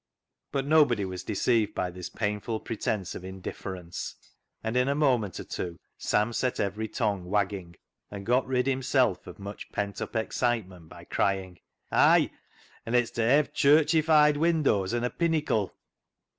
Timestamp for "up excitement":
10.01-10.89